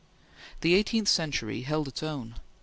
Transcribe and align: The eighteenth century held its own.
The 0.61 0.73
eighteenth 0.73 1.07
century 1.07 1.61
held 1.61 1.87
its 1.87 2.01
own. 2.01 2.39